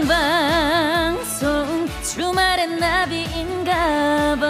[0.00, 4.46] 생방송 주말엔 나비인가봐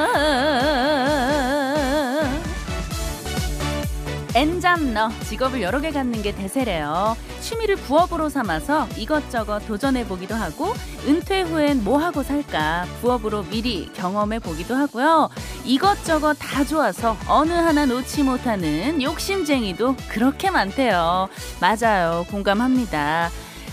[4.37, 7.17] 엔잡너 직업을 여러 개 갖는 게 대세래요.
[7.41, 10.73] 취미를 부업으로 삼아서 이것저것 도전해 보기도 하고
[11.05, 15.31] 은퇴 후엔 뭐 하고 살까 부업으로 미리 경험해 보기도 하고요.
[15.65, 21.29] 이것저것 다 좋아서 어느 하나 놓지 못하는 욕심쟁이도 그렇게 많대요.
[21.61, 22.25] 맞아요.
[22.31, 23.31] 공감합니다.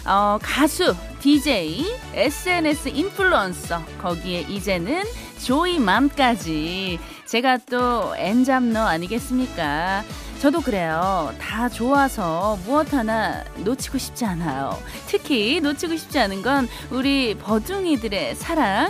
[0.08, 5.04] 어, 가수, DJ, SNS 인플루언서, 거기에 이제는
[5.44, 6.98] 조이맘까지.
[7.26, 10.04] 제가 또 엔잡너 아니겠습니까?
[10.40, 11.34] 저도 그래요.
[11.42, 14.80] 다 좋아서 무엇 하나 놓치고 싶지 않아요.
[15.08, 18.90] 특히 놓치고 싶지 않은 건 우리 버둥이들의 사랑.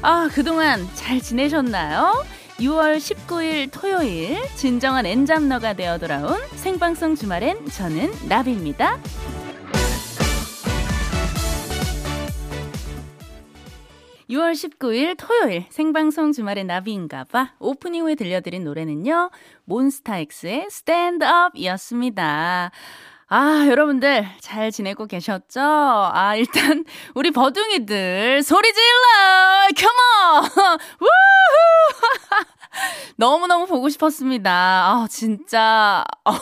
[0.00, 2.24] 아, 그동안 잘 지내셨나요?
[2.60, 8.98] 6월 19일 토요일 진정한 엔잡너가 되어 돌아온 생방송 주말엔 저는 나비입니다.
[14.30, 19.30] 6월 19일 토요일 생방송 주말의 나비인가봐 오프닝 후에 들려드린 노래는요
[19.64, 22.70] 몬스타엑스의 스탠드업이었습니다.
[23.28, 25.60] 아, 여러분들 잘 지내고 계셨죠?
[25.60, 29.66] 아, 일단 우리 버둥이들 소리 질러!
[29.76, 30.44] 컴온!
[31.00, 31.08] 우후!
[33.16, 34.52] 너무너무 보고 싶었습니다.
[34.52, 36.32] 아, 진짜 어,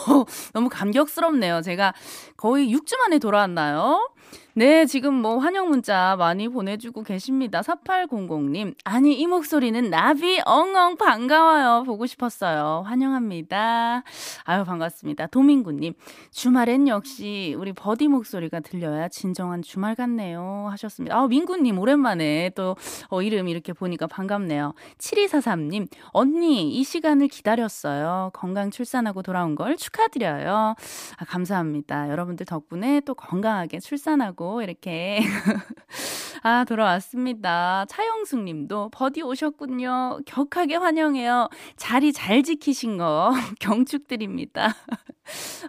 [0.53, 1.61] 너무 감격스럽네요.
[1.61, 1.93] 제가
[2.37, 4.11] 거의 6주 만에 돌아왔나요?
[4.57, 7.59] 네, 지금 뭐 환영 문자 많이 보내주고 계십니다.
[7.59, 8.73] 4800님.
[8.85, 11.83] 아니, 이 목소리는 나비 엉엉 반가워요.
[11.83, 12.83] 보고 싶었어요.
[12.85, 14.03] 환영합니다.
[14.45, 15.27] 아유, 반갑습니다.
[15.27, 15.93] 도민구님.
[16.31, 20.67] 주말엔 역시 우리 버디 목소리가 들려야 진정한 주말 같네요.
[20.71, 21.17] 하셨습니다.
[21.17, 22.77] 아, 민구님, 오랜만에 또
[23.09, 24.73] 어, 이름 이렇게 보니까 반갑네요.
[24.99, 25.89] 7243님.
[26.13, 28.29] 언니, 이 시간을 기다렸어요.
[28.31, 30.75] 건강 출산하고 돌아온 걸 축하드려요.
[31.17, 32.09] 아, 감사합니다.
[32.09, 35.19] 여러분들 덕분에 또 건강하게 출산하고 하고 이렇게
[36.43, 37.85] 아 돌아왔습니다.
[37.89, 40.19] 차영숙 님도 버디 오셨군요.
[40.27, 41.49] 격하게 환영해요.
[41.75, 44.75] 자리 잘 지키신 거 경축드립니다.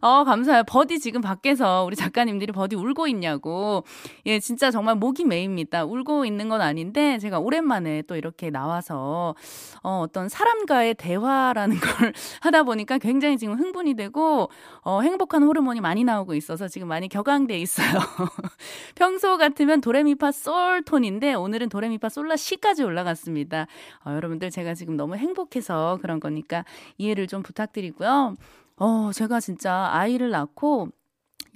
[0.02, 0.64] 어, 감사해요.
[0.66, 3.84] 버디 지금 밖에서 우리 작가님들이 버디 울고 있냐고.
[4.26, 5.84] 예, 진짜 정말 목이 메입니다.
[5.84, 9.34] 울고 있는 건 아닌데 제가 오랜만에 또 이렇게 나와서
[9.82, 14.50] 어, 어떤 사람과의 대화라는 걸 하다 보니까 굉장히 지금 흥분이 되고
[14.82, 17.86] 어, 행복한 호르몬이 많이 나오고 있어서 지금 많이 격앙돼 있어요.
[18.94, 23.66] 평소 같으면 도레미파 솔 톤인데 오늘은 도레미파 솔라 시까지 올라갔습니다.
[24.04, 26.64] 어, 여러분들 제가 지금 너무 행복해서 그런 거니까
[26.98, 28.34] 이해를 좀 부탁드리고요.
[28.78, 30.88] 어, 제가 진짜 아이를 낳고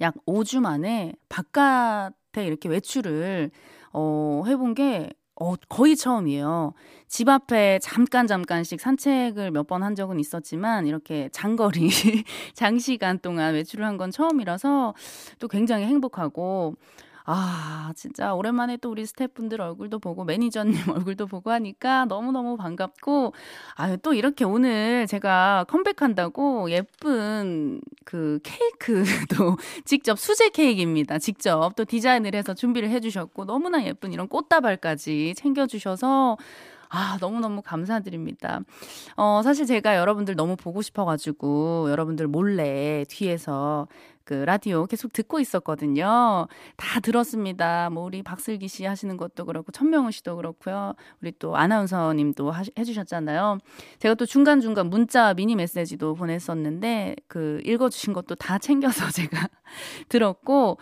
[0.01, 3.51] 약 5주 만에 바깥에 이렇게 외출을
[3.93, 6.73] 어, 해본 게 어, 거의 처음이에요.
[7.07, 11.89] 집 앞에 잠깐 잠깐씩 산책을 몇 번 한 적은 있었지만 이렇게 장거리
[12.53, 14.93] 장시간 동안 외출을 한 건 처음이라서
[15.39, 16.75] 또 굉장히 행복하고
[17.25, 23.33] 아, 진짜 오랜만에 또 우리 스태프분들 얼굴도 보고 매니저님 얼굴도 보고 하니까 너무너무 반갑고
[23.75, 31.19] 아유, 또 이렇게 오늘 제가 컴백한다고 예쁜 그 케이크도 직접 수제 케이크입니다.
[31.19, 36.37] 직접 또 디자인을 해서 준비를 해 주셨고 너무나 예쁜 이런 꽃다발까지 챙겨 주셔서
[36.93, 38.59] 아, 너무너무 감사드립니다.
[39.15, 43.87] 어, 사실 제가 여러분들 너무 보고 싶어가지고, 여러분들 몰래 뒤에서
[44.23, 46.47] 그 라디오 계속 듣고 있었거든요.
[46.77, 47.89] 다 들었습니다.
[47.89, 50.93] 뭐 우리 박슬기 씨 하시는 것도 그렇고 천명훈 씨도 그렇고요.
[51.21, 53.59] 우리 또 아나운서님도 하, 해주셨잖아요.
[53.99, 59.47] 제가 또 중간 중간 문자 미니 메시지도 보냈었는데 그 읽어주신 것도 다 챙겨서 제가
[60.09, 60.77] 들었고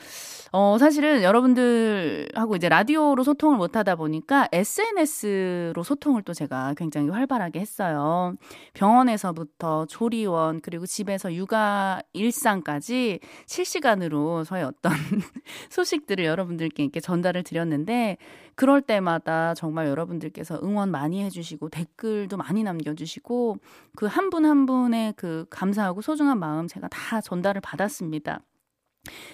[0.51, 7.59] 어 사실은 여러분들하고 이제 라디오로 소통을 못 하다 보니까 SNS로 소통을 또 제가 굉장히 활발하게
[7.59, 8.33] 했어요.
[8.73, 14.91] 병원에서부터 조리원 그리고 집에서 육아 일상까지 실시간으로 저의 어떤
[15.69, 18.17] 소식들을 여러분들께 이렇게 전달을 드렸는데
[18.55, 23.57] 그럴 때마다 정말 여러분들께서 응원 많이 해주시고 댓글도 많이 남겨주시고
[23.95, 28.41] 그 한 분한 한 분의 그 감사하고 소중한 마음 제가 다 전달을 받았습니다.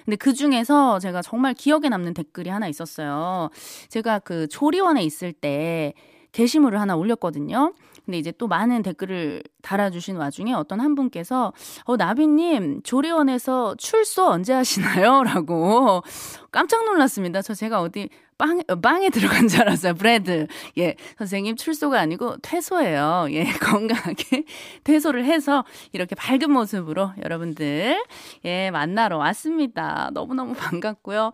[0.05, 3.49] 근데 그 중에서 제가 정말 기억에 남는 댓글이 하나 있었어요.
[3.89, 5.93] 제가 그 조리원에 있을 때
[6.35, 7.73] 게시물을 하나 올렸거든요.
[8.03, 11.53] 근데 이제 또 많은 댓글을 달아주신 와중에 어떤 한 분께서
[11.85, 15.23] 어 나비님 조리원에서 출소 언제 하시나요?
[15.25, 16.03] 라고
[16.51, 17.41] 깜짝 놀랐습니다.
[17.41, 19.95] 저 제가 어디 빵, 빵에 들어간 줄 알았어요.
[19.95, 20.47] 브레드.
[20.77, 20.95] 예.
[21.17, 23.27] 선생님 출소가 아니고 퇴소예요.
[23.31, 23.45] 예.
[23.63, 24.43] 건강하게
[24.83, 28.03] 퇴소를 해서 이렇게 밝은 모습으로 여러분들,
[28.43, 30.09] 예, 만나러 왔습니다.
[30.13, 31.31] 너무너무 반갑고요.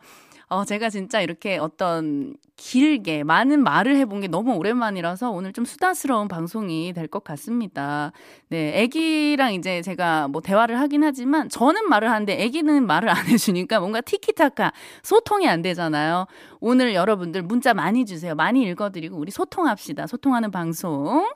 [0.51, 6.27] 어, 제가 진짜 이렇게 어떤 길게 많은 말을 해본 게 너무 오랜만이라서 오늘 좀 수다스러운
[6.27, 8.11] 방송이 될 것 같습니다.
[8.49, 13.79] 네, 애기랑 이제 제가 뭐 대화를 하긴 하지만 저는 말을 하는데 애기는 말을 안 해주니까
[13.79, 16.25] 뭔가 티키타카 소통이 안 되잖아요.
[16.59, 18.35] 오늘 여러분들 문자 많이 주세요.
[18.35, 20.05] 많이 읽어드리고 우리 소통합시다.
[20.05, 21.31] 소통하는 방송.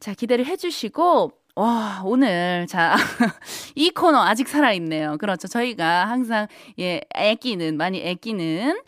[0.00, 2.96] 자, 기대를 해주시고 와, 오늘, 자,
[3.76, 5.18] 이 코너 아직 살아있네요.
[5.18, 5.46] 그렇죠.
[5.46, 6.48] 저희가 항상,
[6.80, 8.80] 예, 애끼는, 많이 애끼는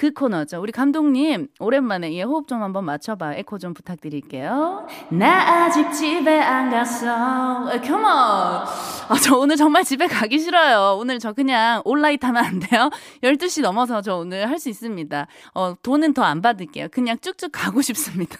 [0.00, 0.62] 그 코너죠.
[0.62, 3.38] 우리 감독님, 오랜만에 예, 호흡 좀 한번 맞춰봐요.
[3.38, 4.86] 에코 좀 부탁드릴게요.
[5.10, 7.66] 나 아직 집에 안 갔어.
[7.82, 8.06] 컴온!
[8.06, 10.96] 아, 저 오늘 정말 집에 가기 싫어요.
[10.98, 12.88] 오늘 저 그냥 온라인 하면 안 돼요?
[13.22, 15.26] 12시 넘어서 저 오늘 할 수 있습니다.
[15.52, 16.88] 어, 돈은 더 안 받을게요.
[16.90, 18.38] 그냥 쭉쭉 가고 싶습니다.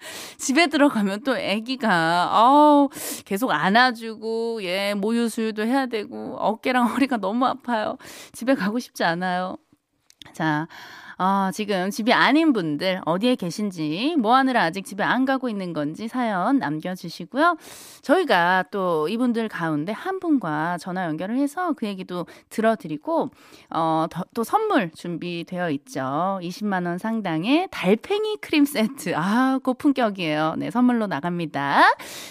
[0.38, 2.88] 집에 들어가면 또 아기가 어우
[3.26, 7.98] 계속 안아주고 예 모유 수유도 해야 되고 어깨랑 허리가 너무 아파요.
[8.32, 9.58] 집에 가고 싶지 않아요.
[10.32, 10.68] 자,
[11.24, 16.08] 아, 지금 집이 아닌 분들 어디에 계신지 뭐 하느라 아직 집에 안 가고 있는 건지
[16.08, 17.58] 사연 남겨주시고요.
[18.02, 23.30] 저희가 또 이분들 가운데 한 분과 전화 연결을 해서 그 얘기도 들어드리고
[23.70, 26.40] 어, 더, 또 선물 준비되어 있죠.
[26.42, 29.12] 20만 원 상당의 달팽이 크림 세트.
[29.14, 30.56] 아, 고품격이에요.
[30.58, 31.82] 네, 선물로 나갑니다.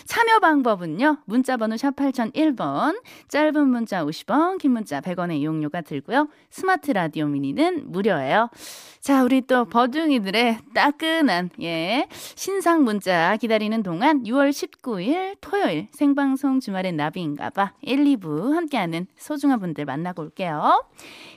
[0.04, 1.20] 참여 방법은요.
[1.24, 6.28] 문자 번호 샵 8001번, 짧은 문자 50원, 긴 문자 100원의 이용료가 들고요.
[6.50, 8.50] 스마트 라디오 미니는 무료예요.
[9.00, 16.98] 자, 우리 또 버둥이들의 따끈한, 예, 신상 문자 기다리는 동안 6월 19일 토요일 생방송 주말엔
[16.98, 20.86] 나비인가봐 1, 2부 함께하는 소중한 분들 만나고 올게요.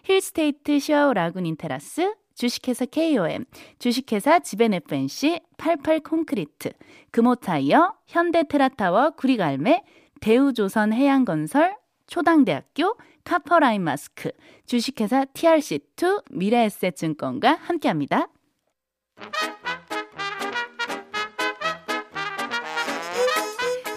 [0.05, 3.44] 힐스테이트 시화호 라군 인테라스, 주식회사 KOM,
[3.79, 6.70] 주식회사 지벤 FNC, 88 콘크리트,
[7.12, 9.82] 금호타이어, 현대 테라타워 구리갈매,
[10.20, 11.76] 대우조선 해양건설,
[12.06, 14.30] 초당대학교, 카퍼라인 마스크,
[14.66, 18.28] 주식회사 TRC2 미래에셋증권과 함께합니다.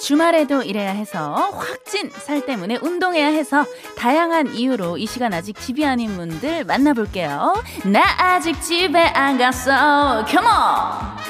[0.02, 3.66] 주말에도 일해야 해서 확진 살 때문에 운동해야 해서
[3.98, 7.56] 다양한 이유로 이 시간 아직 집이 아닌 분들 만나볼게요.
[7.92, 10.24] 나 아직 집에 안 갔어.
[10.26, 11.27] 컴온!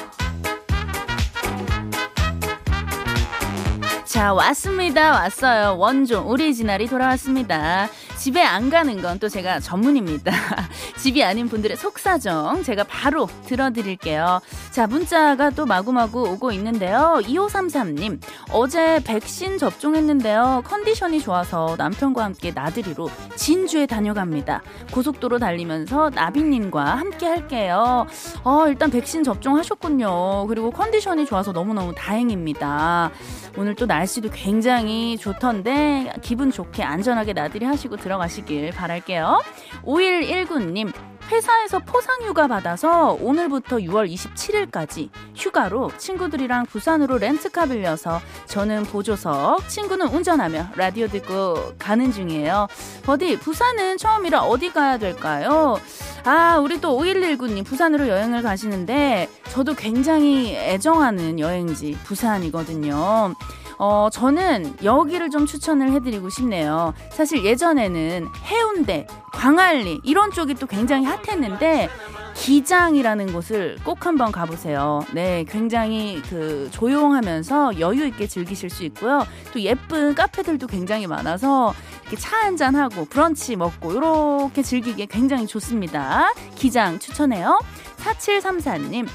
[4.18, 5.12] 자, 왔습니다.
[5.12, 5.76] 왔어요.
[5.78, 7.88] 원종 오리지널이 돌아왔습니다.
[8.18, 10.32] 집에 안 가는 건 또 제가 전문입니다.
[10.98, 14.40] 집이 아닌 분들의 속사정 제가 바로 들어드릴게요.
[14.70, 17.20] 자, 문자가 또 마구마구 오고 있는데요.
[17.22, 18.20] 2533님,
[18.52, 20.62] 어제 백신 접종했는데요.
[20.64, 24.62] 컨디션이 좋아서 남편과 함께 나들이로 진주에 다녀갑니다.
[24.92, 28.06] 고속도로 달리면서 나비님과 함께 할게요.
[28.44, 30.46] 어, 일단 백신 접종하셨군요.
[30.46, 33.10] 그리고 컨디션이 좋아서 너무너무 다행입니다.
[33.56, 39.42] 오늘 또 날씨도 굉장히 좋던데 기분 좋게 안전하게 나들이 하시고 들어가시길 바랄게요.
[39.84, 40.92] 5119님,
[41.30, 50.06] 회사에서 포상 휴가 받아서 오늘부터 6월 27일까지 휴가로 친구들이랑 부산으로 렌트카 빌려서 저는 보조석, 친구는
[50.08, 52.68] 운전하며 라디오 듣고 가는 중이에요.
[53.04, 55.78] 버디, 부산은 처음이라 어디 가야 될까요?
[56.24, 63.34] 아, 우리 또 5119님 부산으로 여행을 가시는데 저도 굉장히 애정하는 여행지 부산이거든요.
[63.78, 66.94] 어, 저는 여기를 좀 추천을 해드리고 싶네요.
[67.10, 71.88] 사실 예전에는 해운대, 광안리 이런 쪽이 또 굉장히 핫했는데
[72.34, 75.04] 기장이라는 곳을 꼭 한번 가보세요.
[75.12, 79.26] 네, 굉장히 그 조용하면서 여유 있게 즐기실 수 있고요.
[79.52, 86.32] 또 예쁜 카페들도 굉장히 많아서 이렇게 차 한잔 하고 브런치 먹고 이렇게 즐기기에 굉장히 좋습니다.
[86.54, 87.60] 기장 추천해요.
[87.98, 89.08] 4734님.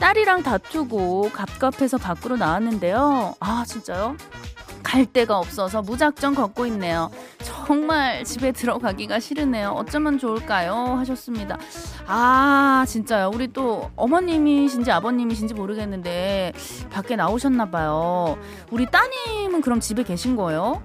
[0.00, 3.34] 딸이랑 다투고 갑갑해서 밖으로 나왔는데요.
[3.38, 4.16] 아, 진짜요?
[4.82, 7.10] 갈 데가 없어서 무작정 걷고 있네요.
[7.42, 9.70] 정말 집에 들어가기가 싫으네요.
[9.70, 10.74] 어쩌면 좋을까요?
[10.98, 11.58] 하셨습니다.
[12.06, 13.30] 아, 진짜요.
[13.32, 16.52] 우리 또 어머님이신지 아버님이신지 모르겠는데
[16.90, 18.38] 밖에 나오셨나 봐요.
[18.70, 20.82] 우리 따님은 그럼 집에 계신 거예요?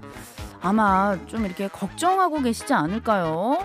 [0.61, 3.59] 아마 좀 이렇게 걱정하고 계시지 않을까요?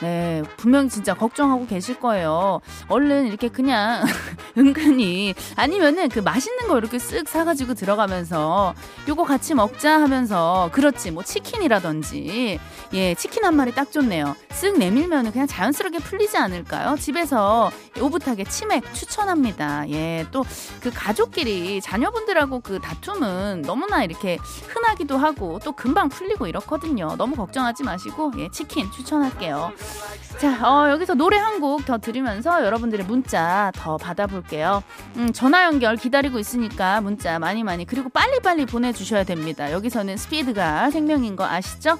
[0.00, 2.60] 네, 분명 진짜 걱정하고 계실 거예요.
[2.88, 4.02] 얼른 이렇게 그냥
[4.56, 8.74] 은근히 아니면은 그 맛있는 거 이렇게 쓱 사가지고 들어가면서
[9.08, 12.58] 요거 같이 먹자 하면서 그렇지 뭐 치킨이라든지
[12.94, 14.36] 예 치킨 한 마리 딱 좋네요.
[14.48, 16.96] 쓱 내밀면은 그냥 자연스럽게 풀리지 않을까요?
[16.96, 19.88] 집에서 오붓하게 치맥 추천합니다.
[19.90, 20.44] 예, 또
[20.80, 24.38] 그 가족끼리 자녀분들하고 그 다툼은 너무나 이렇게
[24.68, 27.16] 흔하기도 하고 또 금방 풀리고 이렇거든요.
[27.16, 29.72] 너무 걱정하지 마시고 예 치킨 추천할게요.
[30.38, 34.82] 자, 어, 여기서 노래 한 곡 더 들으면서 여러분들의 문자 더 받아볼게요.
[35.16, 39.70] 음, 전화 연결 기다리고 있으니까 문자 많이 많이 그리고 빨리빨리 보내주셔야 됩니다.
[39.72, 41.98] 여기서는 스피드가 생명인 거 아시죠?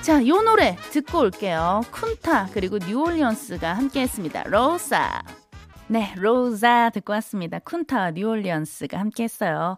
[0.00, 1.82] 자, 요 노래 듣고 올게요.
[1.92, 4.42] 쿤타 그리고 뉴올리언스가 함께 했습니다.
[4.46, 5.22] 로사.
[5.88, 7.58] 네, 로자 듣고 왔습니다.
[7.60, 9.76] 쿤타와 뉴올리언스가 함께 했어요.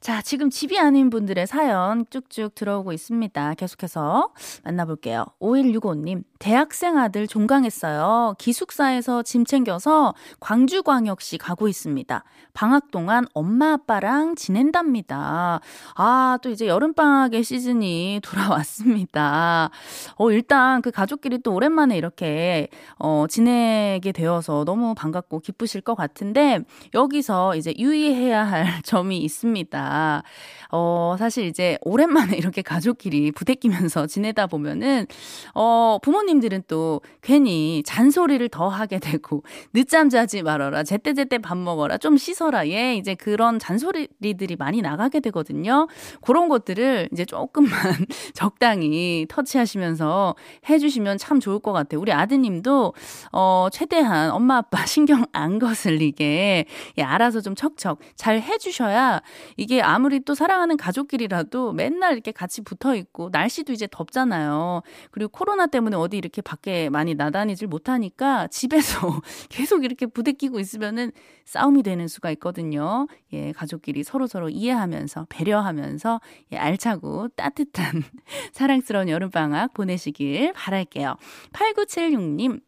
[0.00, 3.52] 자, 지금 집이 아닌 분들의 사연 쭉쭉 들어오고 있습니다.
[3.52, 4.30] 계속해서
[4.64, 5.26] 만나볼게요.
[5.40, 8.34] 5165님, 대학생 아들 종강했어요.
[8.38, 12.24] 기숙사에서 짐 챙겨서 광주광역시 가고 있습니다.
[12.54, 15.60] 방학 동안 엄마 아빠랑 지낸답니다.
[15.96, 19.68] 아, 또 이제 여름방학의 시즌이 돌아왔습니다.
[20.16, 26.60] 어, 일단 그 가족끼리 또 오랜만에 이렇게, 어, 지내게 되어서 너무 반갑고 기쁘실 것 같은데,
[26.94, 29.89] 여기서 이제 유의해야 할 점이 있습니다.
[30.72, 35.06] 어, 사실 이제 오랜만에 이렇게 가족끼리 부대끼면서 지내다 보면은,
[35.54, 39.42] 어, 부모님들은 또 괜히 잔소리를 더 하게 되고,
[39.72, 45.88] 늦잠 자지 말아라, 제때제때 밥 먹어라, 좀 씻어라, 예, 이제 그런 잔소리들이 많이 나가게 되거든요.
[46.20, 47.70] 그런 것들을 이제 조금만
[48.34, 50.34] 적당히 터치하시면서
[50.68, 52.00] 해주시면 참 좋을 것 같아요.
[52.00, 52.94] 우리 아드님도,
[53.32, 56.66] 어, 최대한 엄마 아빠 신경 안 거슬리게,
[56.98, 59.20] 예, 알아서 좀 척척 잘 해주셔야
[59.56, 64.82] 이게 아무리 또 사랑 사랑하는 가족끼리라도 맨날 이렇게 같이 붙어 있고 날씨도 이제 덥잖아요.
[65.10, 71.12] 그리고 코로나 때문에 어디 이렇게 밖에 많이 나다니질 못하니까 집에서 계속 이렇게 부대끼고 있으면은
[71.44, 73.06] 싸움이 되는 수가 있거든요.
[73.32, 76.20] 예, 가족끼리 서로 서로 이해하면서 배려하면서
[76.52, 78.02] 예, 알차고 따뜻한
[78.52, 81.16] 사랑스러운 여름 방학 보내시길 바랄게요.
[81.52, 82.60] 8976님,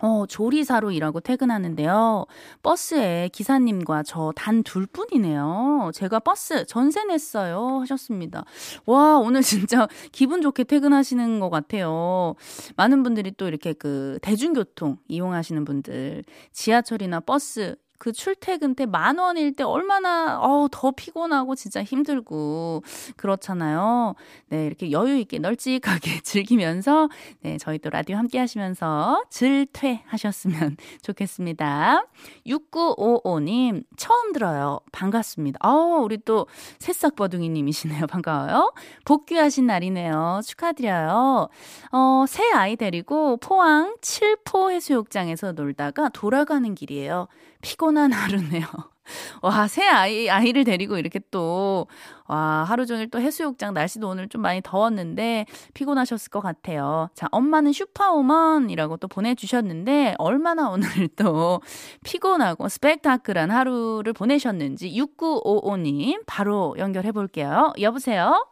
[0.00, 2.26] 어, 조리사로 일하고 퇴근하는데요.
[2.62, 5.90] 버스에 기사님과 저 단 둘 뿐이네요.
[5.94, 7.80] 제가 버스 전세 냈어요.
[7.82, 8.44] 하셨습니다.
[8.86, 12.34] 와, 오늘 진짜 기분 좋게 퇴근하시는 것 같아요.
[12.76, 19.54] 많은 분들이 또 이렇게 그 대중교통 이용하시는 분들, 지하철이나 버스, 그 출퇴근 때 만 원일
[19.54, 22.82] 때 얼마나 어, 더 피곤하고 진짜 힘들고
[23.16, 24.16] 그렇잖아요.
[24.48, 27.08] 네, 이렇게 여유 있게 널찍하게 즐기면서
[27.42, 32.04] 네, 저희 또 라디오 함께 하시면서 질퇴하셨으면 좋겠습니다.
[32.44, 34.80] 6955님 처음 들어요.
[34.90, 35.60] 반갑습니다.
[35.62, 36.48] 어, 우리 또
[36.80, 38.06] 새싹 버둥이 님이시네요.
[38.10, 38.72] 반가워요.
[39.04, 40.40] 복귀하신 날이네요.
[40.44, 41.48] 축하드려요.
[41.92, 47.28] 어, 새 아이 데리고 포항 칠포 해수욕장에서 놀다가 돌아가는 길이에요.
[47.62, 48.66] 피곤한 하루네요.
[49.42, 51.86] 와, 새 아이, 아이를 데리고 이렇게 또,
[52.28, 57.08] 와, 하루 종일 또 해수욕장 날씨도 오늘 좀 많이 더웠는데 피곤하셨을 것 같아요.
[57.14, 61.60] 자, 엄마는 슈퍼우먼이라고 또 보내주셨는데 얼마나 오늘 또
[62.04, 67.72] 피곤하고 스펙타클한 하루를 보내셨는지 6955님 바로 연결해 볼게요.
[67.80, 68.46] 여보세요?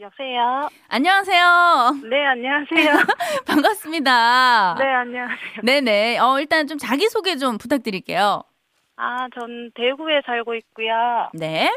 [0.00, 0.70] 여보세요.
[0.88, 2.00] 안녕하세요.
[2.08, 3.04] 네, 안녕하세요.
[3.46, 4.76] 반갑습니다.
[4.78, 5.60] 네, 안녕하세요.
[5.62, 6.18] 네네.
[6.18, 8.42] 어, 일단 좀 자기소개 좀 부탁드릴게요.
[8.96, 11.28] 아, 전 대구에 살고 있고요.
[11.34, 11.70] 네.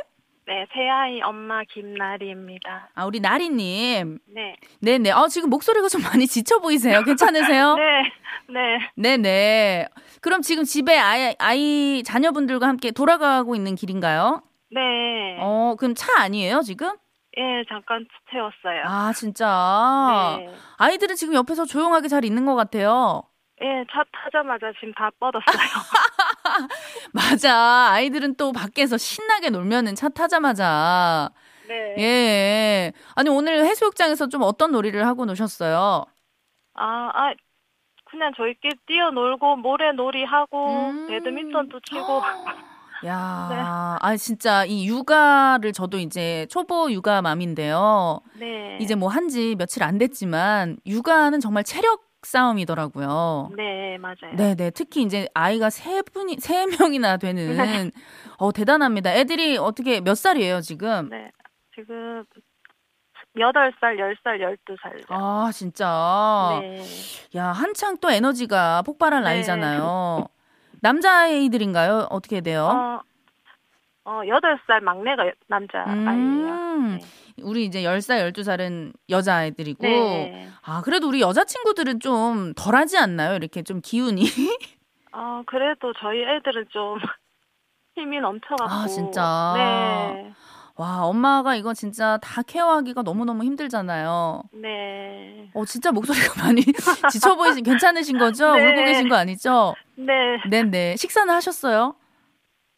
[0.45, 2.91] 네, 새아이 엄마 김나리입니다.
[2.95, 4.19] 아, 우리 나리님.
[4.33, 4.55] 네.
[4.79, 5.11] 네네.
[5.11, 7.03] 어, 지금 목소리가 좀 많이 지쳐 보이세요.
[7.03, 7.75] 괜찮으세요?
[8.47, 9.17] 네, 네.
[9.17, 9.87] 네네.
[10.21, 14.43] 그럼 지금 집에 아이, 아이, 자녀분들과 함께 돌아가고 있는 길인가요?
[14.71, 14.81] 네.
[15.39, 16.93] 어, 그럼 차 아니에요, 지금?
[17.37, 18.83] 예, 잠깐 채웠어요.
[18.85, 20.37] 아, 진짜.
[20.39, 20.53] 네.
[20.77, 23.23] 아이들은 지금 옆에서 조용하게 잘 있는 것 같아요.
[23.61, 25.43] 예, 차 타자마자 지금 다 뻗었어요.
[27.13, 27.89] 맞아.
[27.91, 31.31] 아이들은 또 밖에서 신나게 놀면은 차 타자마자.
[31.67, 31.95] 네.
[31.97, 32.93] 예.
[33.15, 36.05] 아니, 오늘 해수욕장에서 좀 어떤 놀이를 하고 노셨어요?
[36.75, 37.33] 아, 아,
[38.05, 41.07] 그냥 저희끼리 뛰어놀고 모래놀이 하고 음.
[41.07, 42.21] 배드민턴도 치고.
[43.05, 43.55] 야, 네.
[44.01, 48.21] 아, 진짜 이 육아를 저도 이제 초보 육아 맘인데요.
[48.39, 48.77] 네.
[48.79, 53.51] 이제 뭐 한 지 며칠 안 됐지만 육아는 정말 체력 싸움이더라고요.
[53.57, 54.35] 네, 맞아요.
[54.35, 54.69] 네 네.
[54.69, 57.91] 특히 이제 아이가 세 분이, 세 명이나 되는,
[58.37, 59.13] 어, 대단합니다.
[59.13, 61.09] 애들이 어떻게 몇 살이에요, 지금?
[61.09, 61.31] 네.
[61.75, 62.23] 지금
[63.37, 65.05] 8살, 10살, 12살.
[65.09, 66.59] 아, 진짜.
[66.61, 66.81] 네.
[67.35, 69.29] 야, 한창 또 에너지가 폭발할 네.
[69.31, 70.25] 나이잖아요.
[70.83, 72.07] 남자아이들인가요?
[72.09, 72.65] 어떻게 돼요?
[72.65, 73.01] 어,
[74.03, 76.03] 어, 8살 막내가 남자 아이예요.
[76.11, 77.41] 음, 네.
[77.41, 79.81] 우리 이제 10살, 12살은 여자아이들이고.
[79.81, 80.49] 네.
[80.61, 83.35] 아, 그래도 우리 여자친구들은 좀 덜하지 않나요?
[83.35, 84.23] 이렇게 좀 기운이.
[85.13, 86.97] 어, 그래도 저희 애들은 좀
[87.95, 88.65] 힘이 넘쳐갖고.
[88.65, 89.53] 아, 진짜?
[89.55, 90.33] 네.
[90.75, 94.43] 와, 엄마가 이거 진짜 다 케어하기가 너무너무 힘들잖아요.
[94.53, 95.49] 네.
[95.53, 96.63] 어, 진짜 목소리가 많이
[97.11, 98.55] 지쳐 보이신, 괜찮으신 거죠?
[98.55, 98.71] 네.
[98.71, 99.75] 울고 계신 거 아니죠?
[99.95, 100.13] 네.
[100.49, 100.95] 네네.
[100.95, 101.95] 식사는 하셨어요?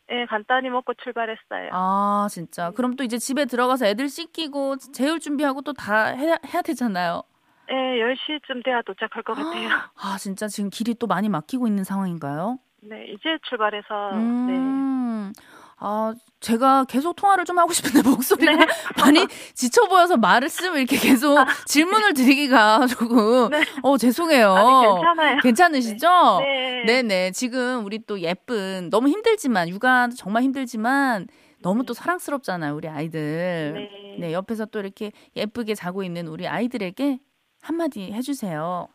[0.09, 1.69] 네, 간단히 먹고 출발했어요.
[1.71, 2.71] 아, 진짜.
[2.71, 7.23] 그럼 또 이제 집에 들어가서 애들 씻기고 재울 준비하고 또 다 해야, 해야 되잖아요.
[7.67, 9.69] 네, 10시쯤 돼야 도착할 것 같아요.
[9.97, 12.59] 아, 진짜 지금 길이 또 많이 막히고 있는 상황인가요?
[12.83, 15.31] 네, 이제 출발해서, 네.
[15.81, 15.85] 음.
[15.87, 18.65] 아, 제가 계속 통화를 좀 하고 싶은데 목소리가 네.
[18.97, 23.63] 많이 지쳐 보여서 말을 쓰면 이렇게 계속 아, 질문을 드리기가 조금 네.
[23.83, 24.53] 어 죄송해요.
[24.53, 25.39] 아니, 괜찮아요.
[25.41, 26.39] 괜찮으시죠?
[26.39, 26.83] 네.
[26.85, 27.01] 네.
[27.01, 31.27] 네 지금 우리 또 예쁜 너무 힘들지만 육아 정말 힘들지만
[31.61, 33.73] 너무 또 사랑스럽잖아요, 우리 아이들.
[33.73, 34.17] 네.
[34.19, 37.19] 네, 옆에서 또 이렇게 예쁘게 자고 있는 우리 아이들에게
[37.61, 38.87] 한마디 해주세요.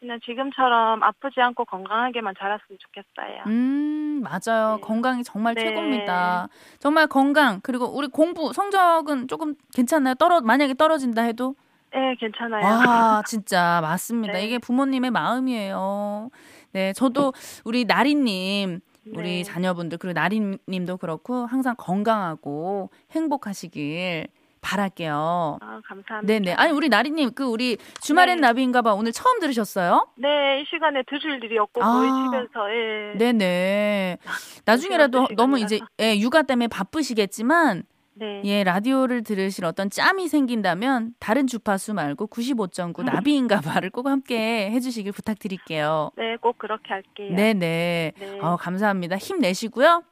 [0.00, 3.44] 음, 그냥 지금처럼 아프지 않고 건강하게만 자랐으면 좋겠어요.
[3.46, 4.76] 음, 맞아요.
[4.76, 4.80] 네.
[4.80, 5.62] 건강이 정말 네.
[5.62, 6.48] 최고입니다.
[6.78, 10.14] 정말 건강, 그리고 우리 공부, 성적은 조금 괜찮나요?
[10.14, 11.54] 떨어, 만약에 떨어진다 해도?
[11.92, 12.64] 네, 괜찮아요.
[12.64, 14.34] 아, 진짜, 맞습니다.
[14.34, 14.44] 네.
[14.46, 16.30] 이게 부모님의 마음이에요.
[16.72, 17.32] 네, 저도
[17.64, 18.80] 우리 나리님,
[19.14, 19.42] 우리 네.
[19.42, 24.28] 자녀분들, 그리고 나리님도 그렇고, 항상 건강하고 행복하시길
[24.60, 25.58] 바랄게요.
[25.60, 26.20] 아, 감사합니다.
[26.26, 26.54] 네네.
[26.54, 28.48] 아니, 우리 나리님, 그, 우리 주말엔 네.
[28.48, 28.94] 나비인가봐.
[28.94, 30.08] 오늘 처음 들으셨어요?
[30.16, 31.92] 네, 이 시간에 들을 일이 없고, 아.
[31.92, 33.18] 거의 집에서, 예.
[33.18, 34.18] 네네.
[34.24, 34.30] 아,
[34.64, 38.42] 나중에라도 너무 이제, 예, 육아 때문에 바쁘시겠지만, 네.
[38.44, 45.12] 예, 라디오를 들으실 어떤 짬이 생긴다면 다른 주파수 말고 95.9 나비인가 봐를 꼭 함께 해주시길
[45.12, 46.10] 부탁드릴게요.
[46.16, 47.34] 네, 꼭 그렇게 할게요.
[47.34, 48.12] 네네.
[48.18, 48.38] 네.
[48.42, 49.16] 어, 감사합니다.
[49.16, 50.02] 힘내시고요.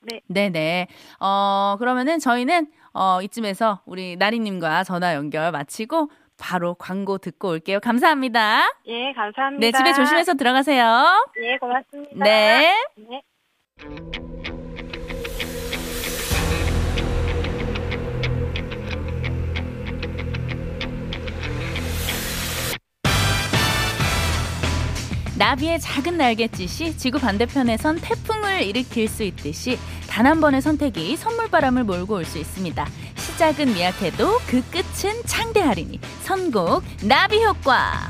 [0.00, 0.20] 네.
[0.26, 0.88] 네네.
[1.20, 7.80] 어, 그러면은 저희는 어, 이쯤에서 우리 나리님과 전화 연결 마치고 바로 광고 듣고 올게요.
[7.80, 8.72] 감사합니다.
[8.86, 9.60] 예, 감사합니다.
[9.60, 11.24] 네, 집에 조심해서 들어가세요.
[11.42, 12.24] 예, 고맙습니다.
[12.24, 12.74] 네.
[12.96, 13.22] 네.
[25.38, 32.14] 나비의 작은 날갯짓이 지구 반대편에선 태풍을 일으킬 수 있듯이 단 한 번의 선택이 선물바람을 몰고
[32.16, 32.86] 올 수 있습니다.
[33.16, 38.08] 시작은 미약해도 그 끝은 창대하리니 선곡 나비 효과.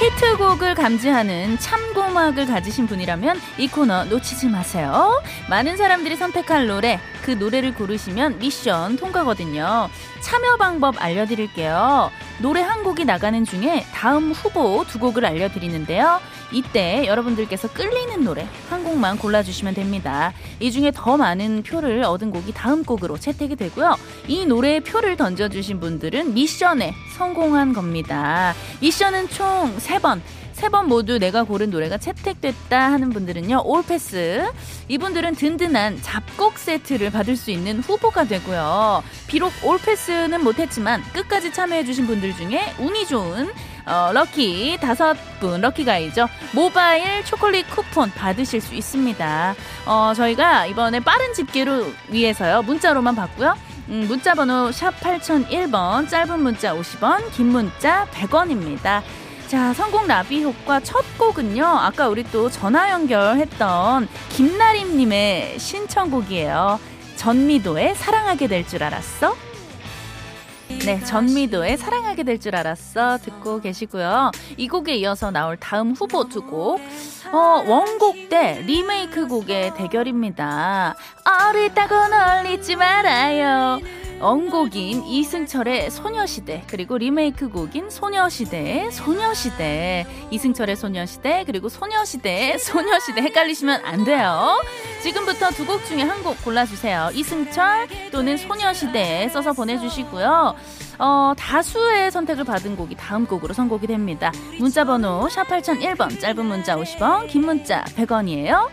[0.00, 5.22] 히트곡을 감지하는 참고막을 가지신 분이라면 이 코너 놓치지 마세요.
[5.48, 9.88] 많은 사람들이 선택할 노래, 그 노래를 고르시면 미션 통과거든요.
[10.20, 12.10] 참여 방법 알려드릴게요.
[12.42, 16.20] 노래 한 곡이 나가는 중에 다음 후보 두 곡을 알려드리는데요.
[16.50, 20.32] 이때 여러분들께서 끌리는 노래 한 곡만 골라주시면 됩니다.
[20.58, 23.96] 이 중에 더 많은 표를 얻은 곡이 다음 곡으로 채택이 되고요.
[24.26, 28.54] 이 노래에 표를 던져주신 분들은 미션에 성공한 겁니다.
[28.80, 30.20] 미션은 총 3번.
[30.62, 34.48] 세 번 모두 내가 고른 노래가 채택됐다 하는 분들은요, 올패스.
[34.86, 39.02] 이분들은 든든한 잡곡 세트를 받을 수 있는 후보가 되고요.
[39.26, 43.50] 비록 올패스는 못했지만 끝까지 참여해주신 분들 중에 운이 좋은
[43.86, 46.28] 어, 럭키 다섯 분 럭키 가이죠.
[46.52, 49.56] 모바일 초콜릿 쿠폰 받으실 수 있습니다.
[49.86, 52.62] 어, 저희가 이번에 빠른 집계로 위해서요.
[52.62, 53.56] 문자로만 받고요.
[53.88, 59.02] 음, 문자 번호 샵 8001번 짧은 문자 50원 긴 문자 100원입니다.
[59.52, 61.62] 자, 성공 나비 효과 첫 곡은요.
[61.62, 66.80] 아까 우리 또 전화 연결했던 김나림 님의 신청곡이에요.
[67.16, 69.36] 전미도의 사랑하게 될 줄 알았어?
[70.86, 74.30] 네, 전미도의 사랑하게 될 줄 알았어 듣고 계시고요.
[74.56, 76.80] 이 곡에 이어서 나올 다음 후보 두 곡.
[77.30, 80.94] 어, 원곡 대 리메이크 곡의 대결입니다.
[81.50, 83.80] 어리다고 널 잊지 말아요.
[84.22, 90.06] 원곡인 이승철의 소녀시대 그리고 리메이크 곡인 소녀시대의 소녀시대.
[90.30, 94.62] 이승철의 소녀시대 그리고 소녀시대의 소녀시대 헷갈리시면 안 돼요.
[95.02, 97.10] 지금부터 두 곡 중에 한 곡 골라주세요.
[97.14, 100.54] 이승철 또는 소녀시대 써서 보내주시고요.
[101.00, 104.30] 어, 다수의 선택을 받은 곡이 다음 곡으로 선곡이 됩니다.
[104.60, 108.68] 문자번호 샵 8001번 짧은 문자 50원 긴 문자 100원이에요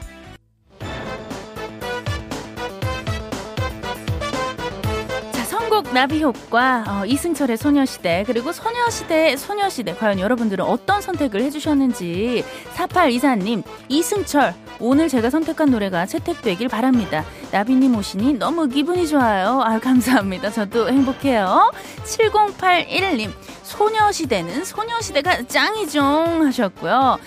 [5.80, 9.96] 선곡 나비 효과 어, 이승철의 소녀시대 그리고 소녀시대의 소녀시대.
[9.96, 12.44] 과연 여러분들은 어떤 선택을 해주셨는지
[12.76, 14.54] 4824님 이승철.
[14.82, 17.24] 오늘 제가 선택한 노래가 채택되길 바랍니다.
[17.52, 19.62] 나비님 오시니 너무 기분이 좋아요.
[19.62, 20.52] 아 감사합니다.
[20.52, 21.72] 저도 행복해요.
[22.04, 23.32] 7081님
[23.64, 27.20] 소녀시대는 소녀시대가 짱이죠 하셨고요.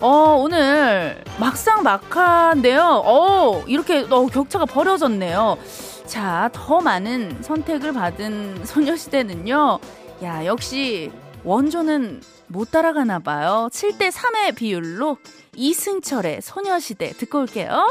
[0.00, 3.02] 어, 오늘 막상 막한데요.
[3.04, 5.56] 어, 이렇게 어, 격차가 벌어졌네요.
[6.12, 9.78] 자, 더 많은 선택을 받은 소녀시대는요.
[10.22, 11.10] 야, 역시
[11.42, 13.70] 원조는 못 따라가나 봐요.
[13.72, 15.16] 7대 3의 비율로
[15.56, 17.86] 이승철의 소녀시대 듣고 올게요.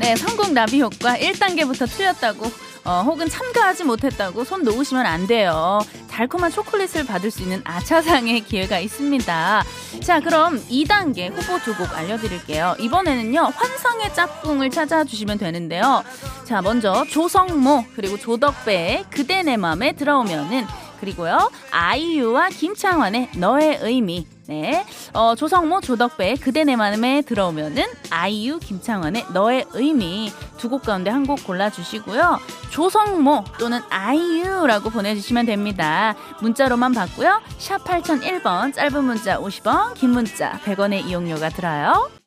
[0.00, 2.44] 네, 성공 나비 효과 1단계부터 틀렸다고
[2.84, 5.78] 어, 혹은 참가하지 못했다고 손 놓으시면 안 돼요.
[6.12, 9.64] 달콤한 초콜릿을 받을 수 있는 아차상의 기회가 있습니다.
[10.04, 12.76] 자, 그럼 2단계 후보 두 곡 알려드릴게요.
[12.78, 16.04] 이번에는요, 환상의 짝꿍을 찾아주시면 되는데요.
[16.44, 20.66] 자, 먼저 조성모, 그리고 조덕배의 그대 내 맘에 들어오면은
[21.00, 24.26] 그리고요, 아이유와 김창완의 너의 의미.
[24.52, 24.84] 네.
[25.14, 31.24] 어, 조성모, 조덕배, 그대 내 마음에 들어오면은 아이유, 김창완의 너의 의미 두 곡 가운데 한
[31.26, 32.38] 곡 골라주시고요.
[32.70, 36.14] 조성모 또는 아이유라고 보내주시면 됩니다.
[36.40, 37.40] 문자로만 받고요.
[37.58, 42.21] 샵 8001번, 짧은 문자 50원, 긴 문자 100원의 이용료가 들어요.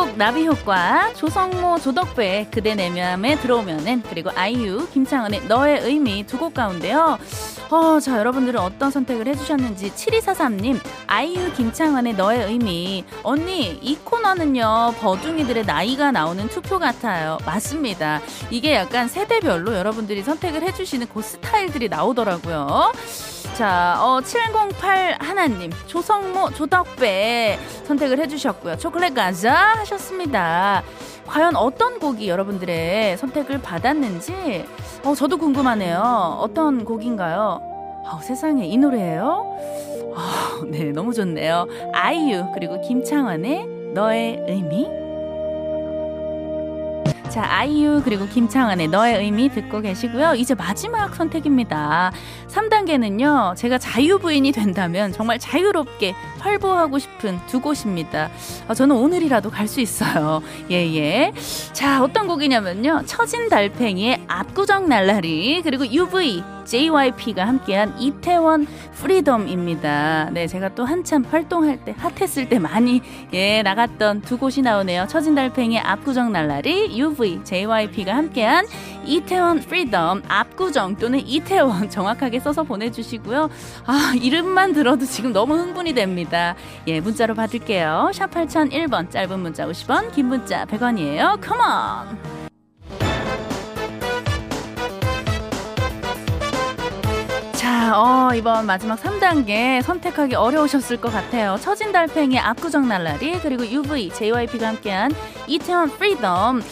[0.00, 6.54] 선곡 나비 효과 조성모 조덕배 그대 내면에 들어오면은 그리고 아이유 김창은의 너의 의미 두 곡
[6.54, 7.18] 가운데요.
[7.70, 15.66] 어, 자 여러분들은 어떤 선택을 해주셨는지 7243님 아이유 김창은의 너의 의미 언니 이 코너는요 버둥이들의
[15.66, 17.36] 나이가 나오는 투표 같아요.
[17.44, 18.22] 맞습니다.
[18.50, 22.92] 이게 약간 세대별로 여러분들이 선택을 해주시는 그 스타일들이 나오더라고요.
[23.56, 28.78] 자, 어, 708 하나님, 조성모, 조덕배 선택을 해주셨고요.
[28.78, 30.82] 초콜릿 가자 하셨습니다.
[31.26, 34.64] 과연 어떤 곡이 여러분들의 선택을 받았는지,
[35.04, 36.38] 어, 저도 궁금하네요.
[36.40, 37.60] 어떤 곡인가요?
[38.06, 39.56] 어, 세상에 이 노래예요?
[40.16, 41.66] 어, 네, 너무 좋네요.
[41.92, 44.99] 아이유, 그리고 김창완의 너의 의미?
[47.30, 50.34] 자, 아이유 그리고 김창완의 너의 의미 듣고 계시고요.
[50.34, 52.10] 이제 마지막 선택입니다.
[52.48, 53.54] 3단계는요.
[53.56, 58.30] 제가 자유부인이 된다면 정말 자유롭게 활보하고 싶은 두 곳입니다.
[58.66, 60.42] 어, 저는 오늘이라도 갈 수 있어요.
[60.72, 61.32] 예, 예.
[61.72, 63.02] 자, 어떤 곡이냐면요.
[63.06, 70.30] 처진 달팽이의 압구정 날라리 그리고 UV JYP가 함께한 이태원 프리덤입니다.
[70.32, 73.02] 네, 제가 또 한참 활동할 때 핫했을 때 많이
[73.32, 75.06] 예 나갔던 두 곳이 나오네요.
[75.08, 78.66] 처진 달팽이 압구정 날라리 UV JYP가 함께한
[79.04, 83.50] 이태원 프리덤 압구정 또는 이태원 정확하게 써서 보내주시고요.
[83.86, 86.54] 아 이름만 들어도 지금 너무 흥분이 됩니다.
[86.86, 88.12] 예 문자로 받을게요.
[88.14, 91.40] 샵 8001번 짧은 문자 50원 긴 문자 100원이에요.
[91.40, 92.39] Come on.
[97.92, 101.56] 어, 이번 마지막 3단계 선택하기 어려우셨을 것 같아요.
[101.60, 105.12] 처진 달팽이 압구정 날라리 그리고 UV JYP가 함께한
[105.46, 106.62] 이태원 프리덤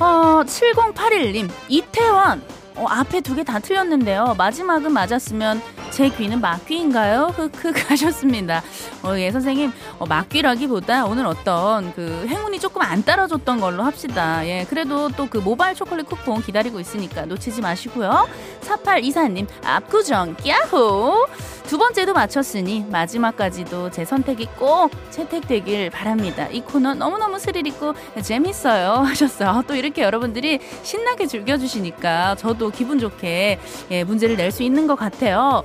[0.00, 2.42] 어, 7081님 이태원
[2.76, 4.34] 어, 앞에 두 개 다 틀렸는데요.
[4.36, 7.32] 마지막은 맞았으면 제 귀는 막귀인가요?
[7.36, 8.62] 흑흑 하셨습니다.
[9.02, 14.46] 어, 예, 선생님, 어, 막귀라기보다 오늘 어떤 그 행운이 조금 안 따라줬던 걸로 합시다.
[14.46, 18.28] 예, 그래도 또 그 모바일 초콜릿 쿠폰 기다리고 있으니까 놓치지 마시고요.
[18.62, 21.26] 4824님, 압구정, 야호!
[21.66, 26.46] 두 번째도 맞췄으니 마지막까지도 제 선택이 꼭 채택되길 바랍니다.
[26.52, 28.92] 이 코너 너무너무 스릴 있고 재밌어요.
[29.06, 29.62] 하셨어요.
[29.66, 33.58] 또 이렇게 여러분들이 신나게 즐겨주시니까 저도 기분 좋게
[33.90, 35.64] 예, 문제를 낼 수 있는 것 같아요.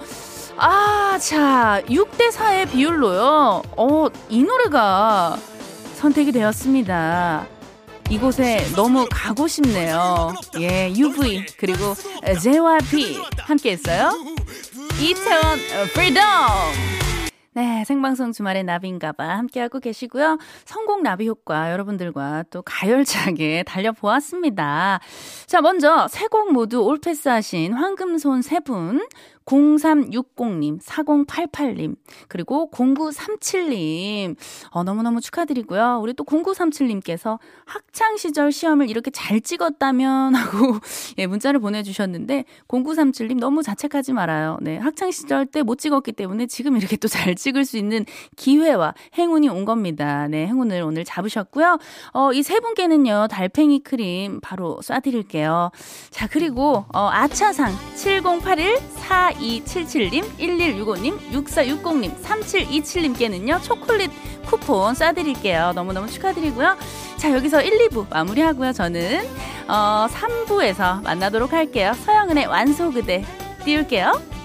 [0.57, 3.61] 아, 자, 6대4의 비율로요.
[3.77, 5.37] 어, 이 노래가
[5.95, 7.45] 선택이 되었습니다.
[8.09, 10.33] 이곳에 너무 가고 싶네요.
[10.59, 11.93] 예, UV, 그리고
[12.41, 14.11] JYP 함께 했어요.
[15.01, 15.57] 이태원
[15.95, 16.21] 프리덤!
[17.53, 20.37] 네, 생방송 주말엔 나비인가봐 함께하고 계시고요.
[20.63, 24.99] 성공 나비 효과 여러분들과 또 가열차게 달려보았습니다.
[25.47, 29.05] 자, 먼저 세 곡 모두 올패스 하신 황금손 세 분,
[29.51, 31.95] 0360님, 4088님,
[32.27, 34.35] 그리고 0937님.
[34.69, 35.99] 어, 너무너무 축하드리고요.
[36.01, 40.77] 우리 또 0937님께서 학창시절 시험을 이렇게 잘 찍었다면 하고,
[41.17, 44.57] 예, 문자를 보내주셨는데, 0937님 너무 자책하지 말아요.
[44.61, 48.05] 네, 학창시절 때 못 찍었기 때문에 지금 이렇게 또 잘 찍을 수 있는
[48.37, 50.27] 기회와 행운이 온 겁니다.
[50.29, 51.77] 네, 행운을 오늘 잡으셨고요.
[52.13, 55.71] 어, 이 세 분께는요, 달팽이 크림 바로 쏴드릴게요.
[56.09, 64.12] 자, 그리고, 어, 아차상 7081 4 4277님, 1165님, 6460님, 3727님께는요, 초콜릿
[64.45, 65.73] 쿠폰 쏴드릴게요.
[65.73, 66.77] 너무너무 축하드리고요.
[67.17, 68.73] 자, 여기서 1, 2부 마무리하고요.
[68.73, 69.27] 저는,
[69.67, 71.93] 어, 3부에서 만나도록 할게요.
[72.06, 73.25] 서영은의 완소 그대
[73.65, 74.32] 띄울게요.